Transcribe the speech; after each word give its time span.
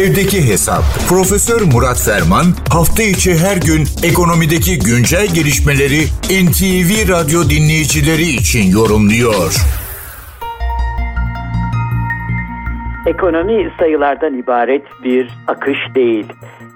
Evdeki 0.00 0.48
Hesap. 0.48 0.82
Profesör 1.08 1.60
Murat 1.74 2.00
Ferman 2.06 2.46
hafta 2.76 3.02
içi 3.02 3.30
her 3.44 3.56
gün 3.68 3.82
ekonomideki 4.10 4.78
güncel 4.88 5.26
gelişmeleri 5.36 6.02
NTV 6.44 6.90
Radyo 7.14 7.40
dinleyicileri 7.54 8.28
için 8.40 8.64
yorumluyor. 8.78 9.50
Ekonomi 13.06 13.72
sayılardan 13.78 14.34
ibaret 14.38 14.82
bir 15.04 15.28
akış 15.46 15.78
değil. 15.94 16.26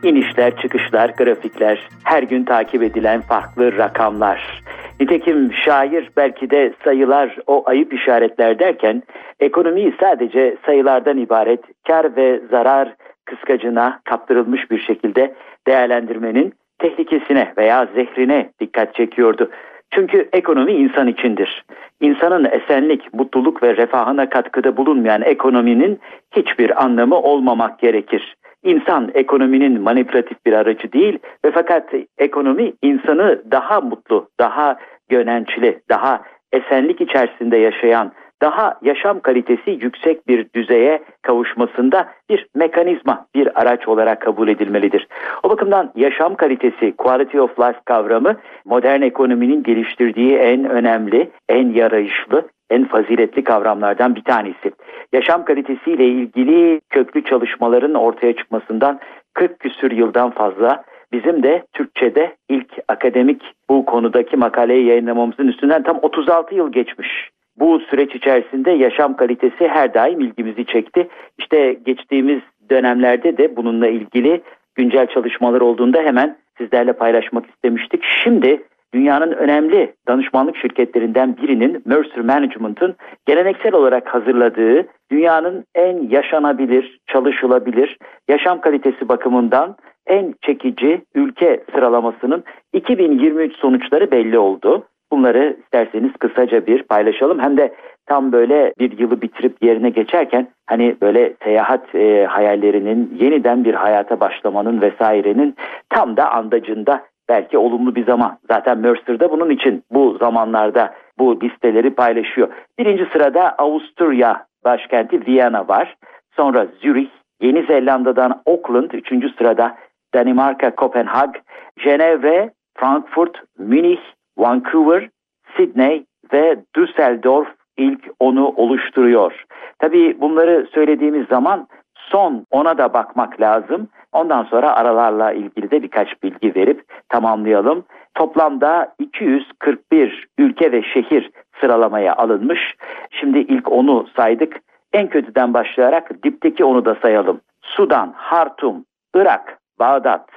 İnişler, 0.03 0.57
çıkışlar, 0.63 1.09
grafikler, 1.09 1.89
her 2.05 2.23
gün 2.23 2.45
takip 2.45 2.83
edilen 2.83 3.21
farklı 3.21 3.79
rakamlar. 3.79 4.63
Nitekim 5.01 5.53
şair 5.65 6.11
belki 6.17 6.51
de 6.51 6.73
sayılar 6.85 7.37
o 7.47 7.63
ayıp 7.67 7.93
işaretler 7.93 8.59
derken 8.59 9.03
ekonomiyi 9.41 9.95
sadece 10.01 10.57
sayılardan 10.67 11.19
ibaret 11.19 11.61
kar 11.87 12.17
ve 12.17 12.41
zarar 12.51 12.95
kıskacına 13.27 14.01
kaptırılmış 14.05 14.71
bir 14.71 14.79
şekilde 14.79 15.35
değerlendirmenin 15.67 16.55
tehlikesine 16.79 17.53
veya 17.59 17.89
zehrine 17.95 18.51
dikkat 18.61 18.95
çekiyordu. 18.95 19.51
Çünkü 19.91 20.29
ekonomi 20.33 20.73
insan 20.73 21.09
içindir. 21.09 21.65
İnsanın 22.01 22.45
esenlik, 22.45 23.15
mutluluk 23.15 23.63
ve 23.63 23.77
refahına 23.77 24.29
katkıda 24.29 24.77
bulunmayan 24.77 25.23
ekonominin 25.23 26.01
hiçbir 26.37 26.85
anlamı 26.85 27.17
olmamak 27.17 27.79
gerekir. 27.79 28.37
İnsan 28.63 29.11
ekonominin 29.15 29.81
manipülatif 29.81 30.47
bir 30.47 30.53
aracı 30.53 30.93
değil 30.93 31.19
ve 31.45 31.51
fakat 31.51 31.95
ekonomi 32.19 32.73
insanı 32.83 33.43
daha 33.51 33.81
mutlu, 33.81 34.29
daha 34.41 34.79
gönençli, 35.09 35.81
daha 35.89 36.23
esenlik 36.53 37.01
içerisinde 37.01 37.57
yaşayan, 37.57 38.13
daha 38.47 38.79
yaşam 38.83 39.21
kalitesi 39.21 39.71
yüksek 39.71 40.29
bir 40.29 40.47
düzeye 40.55 41.03
kavuşmasında 41.23 42.09
bir 42.31 42.47
mekanizma, 42.55 43.27
bir 43.35 43.61
araç 43.61 43.89
olarak 43.89 44.21
kabul 44.21 44.49
edilmelidir. 44.49 45.09
O 45.43 45.51
bakımdan 45.51 45.93
yaşam 45.97 46.35
kalitesi, 46.35 46.95
quality 46.97 47.41
of 47.41 47.59
life 47.61 47.81
kavramı 47.85 48.37
modern 48.65 49.03
ekonominin 49.03 49.63
geliştirdiği 49.63 50.37
en 50.37 50.65
önemli, 50.65 51.31
en 51.49 51.69
yarayışlı, 51.73 52.49
en 52.71 52.85
faziletli 52.85 53.45
kavramlardan 53.45 54.15
bir 54.15 54.25
tanesi. 54.25 54.73
Yaşam 55.13 55.45
kalitesiyle 55.45 56.05
ilgili 56.07 56.81
köklü 56.91 57.25
çalışmaların 57.25 57.95
ortaya 57.95 58.37
çıkmasından 58.37 59.01
40 59.35 59.61
küsür 59.61 59.91
yıldan 59.91 60.31
fazla 60.31 60.85
bizim 61.13 61.43
de 61.43 61.63
Türkçe'de 61.73 62.37
ilk 62.49 62.73
akademik 62.89 63.43
bu 63.71 63.85
konudaki 63.87 64.37
makaleyi 64.37 64.87
yayınlamamızın 64.87 65.49
üstünden 65.49 65.83
tam 65.83 65.99
36 66.03 66.55
yıl 66.55 66.73
geçmiş. 66.73 67.36
Bu 67.59 67.81
süreç 67.81 68.15
içerisinde 68.15 68.71
yaşam 68.71 69.17
kalitesi 69.17 69.69
her 69.69 69.95
daim 69.95 70.21
ilgimizi 70.21 70.65
çekti. 70.65 71.09
İşte 71.39 71.73
geçtiğimiz 71.73 72.41
dönemlerde 72.71 73.39
de 73.39 73.57
bununla 73.57 73.89
ilgili 73.89 74.43
güncel 74.75 75.07
çalışmalar 75.07 75.61
olduğunda 75.61 76.03
hemen 76.03 76.37
sizlerle 76.59 76.93
paylaşmak 76.93 77.47
istemiştik. 77.47 78.03
Şimdi 78.25 78.63
dünyanın 78.95 79.33
önemli 79.33 79.95
danışmanlık 80.09 80.57
şirketlerinden 80.57 81.37
birinin 81.37 81.83
Mercer 81.85 82.21
Management'ın 82.21 82.97
geleneksel 83.27 83.75
olarak 83.75 84.15
hazırladığı 84.15 84.87
dünyanın 85.11 85.65
en 85.75 86.09
yaşanabilir, 86.11 87.01
çalışılabilir, 87.07 87.99
yaşam 88.29 88.61
kalitesi 88.61 89.09
bakımından 89.09 89.77
en 90.07 90.35
çekici 90.43 91.03
ülke 91.15 91.65
sıralamasının 91.75 92.45
2023 92.73 93.57
sonuçları 93.57 94.11
belli 94.11 94.39
oldu. 94.39 94.87
Bunları 95.13 95.57
isterseniz 95.63 96.13
kısaca 96.13 96.67
bir 96.67 96.83
paylaşalım. 96.83 97.41
Hem 97.41 97.57
de 97.57 97.75
tam 98.07 98.33
böyle 98.33 98.73
bir 98.79 98.99
yılı 98.99 99.23
bitirip 99.23 99.63
yerine 99.63 99.91
geçerken 99.91 100.49
hani 100.67 100.97
böyle 101.03 101.35
seyahat 101.45 101.95
e, 101.95 102.27
hayallerinin 102.27 103.17
yeniden 103.21 103.65
bir 103.65 103.75
hayata 103.75 104.21
başlamanın 104.21 104.81
vesairenin 104.81 105.55
tam 105.91 106.17
da 106.17 106.31
andacında 106.33 107.03
belki 107.29 107.59
olumlu 107.59 107.95
bir 107.95 108.07
zaman. 108.07 108.39
Zaten 108.49 108.79
Mercer'da 108.79 109.31
bunun 109.31 109.51
için 109.51 109.83
bu 109.91 110.17
zamanlarda 110.21 110.95
bu 111.19 111.41
listeleri 111.41 111.91
paylaşıyor. 111.91 112.49
Birinci 112.79 113.07
sırada 113.13 113.55
Avusturya 113.59 114.47
başkenti 114.65 115.27
Viyana 115.27 115.69
var. 115.69 115.97
Sonra 116.37 116.67
Zürih, 116.83 117.09
Yeni 117.41 117.63
Zelanda'dan 117.63 118.43
Auckland 118.47 118.91
üçüncü 118.91 119.29
sırada 119.29 119.77
Danimarka, 120.15 120.75
Kopenhag, 120.75 121.35
Cenevre, 121.79 122.51
Frankfurt, 122.75 123.43
Münih, 123.59 124.01
Vancouver, 124.39 125.09
Sydney 125.57 126.05
ve 126.33 126.57
Düsseldorf 126.77 127.49
ilk 127.77 128.09
onu 128.21 128.49
oluşturuyor. 128.49 129.45
Tabii 129.79 130.21
bunları 130.21 130.67
söylediğimiz 130.75 131.27
zaman 131.27 131.69
son 131.95 132.47
ona 132.51 132.79
da 132.79 132.93
bakmak 132.93 133.41
lazım. 133.41 133.89
Ondan 134.13 134.45
sonra 134.45 134.77
aralarla 134.77 135.33
ilgili 135.33 135.71
de 135.71 135.83
birkaç 135.83 136.23
bilgi 136.23 136.55
verip 136.55 136.85
tamamlayalım. 137.09 137.85
Toplamda 138.15 138.95
241 138.99 140.29
ülke 140.39 140.73
ve 140.73 140.83
şehir 140.83 141.31
sıralamaya 141.61 142.15
alınmış. 142.15 142.75
Şimdi 143.11 143.39
ilk 143.39 143.73
onu 143.73 144.07
saydık. 144.17 144.61
En 144.93 145.09
kötüden 145.09 145.55
başlayarak 145.55 146.23
dipteki 146.23 146.65
onu 146.65 146.85
da 146.85 146.97
sayalım. 147.03 147.41
Sudan, 147.63 148.13
Hartum, 148.17 148.85
Irak, 149.15 149.59
Bağdat, 149.79 150.29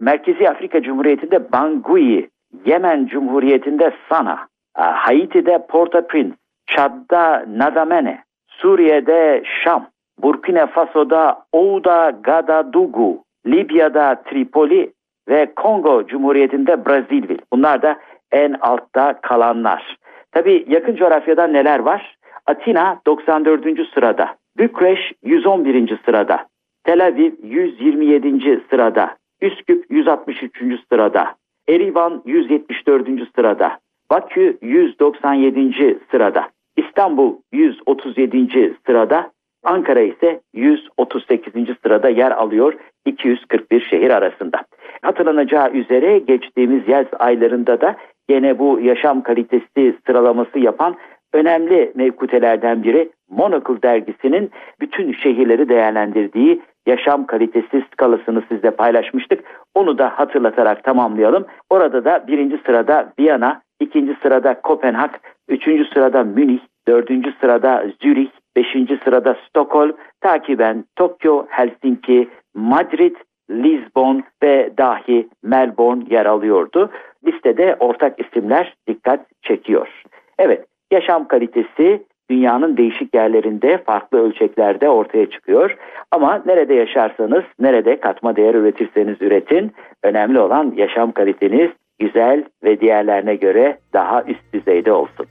Merkezi 0.00 0.48
Afrika 0.48 0.82
Cumhuriyeti'nde 0.82 1.52
Bangui, 1.52 2.28
Yemen 2.64 3.06
Cumhuriyeti'nde 3.06 3.92
Sana, 4.08 4.46
Haiti'de 4.74 5.66
Port-au-Prince, 5.68 6.36
Çad'da 6.66 7.44
Nadamene, 7.48 8.22
Suriye'de 8.48 9.42
Şam, 9.64 9.86
Burkina 10.18 10.66
Faso'da 10.66 11.44
Ouda 11.52 12.10
Gadadugu, 12.10 13.24
Libya'da 13.46 14.22
Tripoli 14.22 14.92
ve 15.28 15.54
Kongo 15.56 16.06
Cumhuriyeti'nde 16.06 16.86
Brazzaville. 16.86 17.36
Bunlar 17.52 17.82
da 17.82 17.98
en 18.32 18.52
altta 18.60 19.20
kalanlar. 19.20 19.96
Tabi 20.32 20.64
yakın 20.68 20.96
coğrafyada 20.96 21.46
neler 21.46 21.78
var? 21.78 22.16
Atina 22.46 23.00
94. 23.06 23.88
sırada, 23.94 24.36
Bükreş 24.58 25.12
111. 25.22 25.98
sırada, 26.04 26.46
Tel 26.84 27.06
Aviv 27.06 27.32
127. 27.42 28.60
sırada, 28.70 29.16
Üsküp 29.40 29.90
163. 29.90 30.80
sırada, 30.92 31.34
Erivan 31.68 32.22
174. 32.26 33.08
sırada, 33.36 33.78
Bakü 34.10 34.58
197. 34.62 35.98
sırada, 36.10 36.48
İstanbul 36.76 37.36
137. 37.52 38.76
sırada, 38.86 39.30
Ankara 39.64 40.00
ise 40.00 40.40
138. 40.54 41.52
sırada 41.82 42.08
yer 42.08 42.30
alıyor 42.30 42.74
241 43.06 43.80
şehir 43.90 44.10
arasında. 44.10 44.62
Hatırlanacağı 45.02 45.70
üzere 45.70 46.18
geçtiğimiz 46.18 46.88
yaz 46.88 47.06
aylarında 47.18 47.80
da 47.80 47.96
gene 48.28 48.58
bu 48.58 48.80
yaşam 48.80 49.22
kalitesi 49.22 49.94
sıralaması 50.06 50.58
yapan 50.58 50.96
önemli 51.32 51.92
mevkutelerden 51.94 52.82
biri 52.82 53.10
Monocle 53.30 53.82
dergisinin 53.82 54.50
bütün 54.80 55.12
şehirleri 55.12 55.68
değerlendirdiği 55.68 56.62
yaşam 56.86 57.26
kalitesi 57.26 57.84
skalasını 57.92 58.42
sizle 58.48 58.70
paylaşmıştık. 58.70 59.44
Onu 59.74 59.98
da 59.98 60.08
hatırlatarak 60.08 60.84
tamamlayalım. 60.84 61.46
Orada 61.70 62.04
da 62.04 62.24
birinci 62.26 62.60
sırada 62.66 63.12
Viyana, 63.18 63.62
ikinci 63.80 64.16
sırada 64.22 64.60
Kopenhag, 64.60 65.10
üçüncü 65.48 65.84
sırada 65.84 66.24
Münih, 66.24 66.60
dördüncü 66.88 67.32
sırada 67.40 67.84
Zürih, 68.02 68.30
beşinci 68.56 69.00
sırada 69.04 69.36
Stockholm, 69.48 69.92
takiben 70.20 70.84
Tokyo, 70.96 71.46
Helsinki, 71.48 72.28
Madrid, 72.54 73.16
Lisbon 73.50 74.22
ve 74.42 74.70
dahi 74.78 75.28
Melbourne 75.42 76.04
yer 76.10 76.26
alıyordu. 76.26 76.90
Listede 77.26 77.76
ortak 77.80 78.20
isimler 78.20 78.74
dikkat 78.88 79.20
çekiyor. 79.42 80.02
Evet, 80.38 80.66
yaşam 80.90 81.28
kalitesi 81.28 82.02
dünyanın 82.30 82.76
değişik 82.76 83.14
yerlerinde 83.14 83.82
farklı 83.86 84.18
ölçeklerde 84.18 84.88
ortaya 84.88 85.30
çıkıyor. 85.30 85.76
Ama 86.10 86.42
nerede 86.46 86.74
yaşarsanız, 86.74 87.44
nerede 87.60 88.00
katma 88.00 88.36
değer 88.36 88.54
üretirseniz 88.54 89.16
üretin, 89.22 89.72
önemli 90.02 90.40
olan 90.40 90.72
yaşam 90.76 91.12
kaliteniz 91.12 91.70
güzel 91.98 92.44
ve 92.64 92.80
diğerlerine 92.80 93.34
göre 93.34 93.78
daha 93.92 94.22
üst 94.22 94.52
düzeyde 94.54 94.92
olsun. 94.92 95.26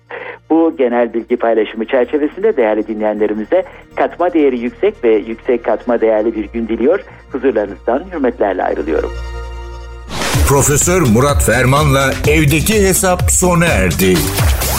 Bu 0.49 0.77
genel 0.77 1.13
bilgi 1.13 1.38
paylaşımı 1.38 1.85
çerçevesinde 1.85 2.57
değerli 2.57 2.88
dinleyenlerimize 2.88 3.63
katma 3.95 4.33
değeri 4.33 4.59
yüksek 4.59 5.03
ve 5.03 5.15
yüksek 5.15 5.63
katma 5.63 6.01
değerli 6.01 6.35
bir 6.35 6.45
gün 6.53 6.67
diliyor. 6.67 7.00
Huzurlarınızdan 7.31 8.03
hürmetlerle 8.13 8.63
ayrılıyorum. 8.63 9.11
Profesör 10.50 11.01
Murat 11.01 11.43
Ferman'la 11.45 12.11
evdeki 12.27 12.73
hesap 12.73 13.21
sona 13.21 13.65
erdi. 13.65 14.13